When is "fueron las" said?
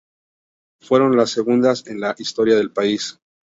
0.81-1.29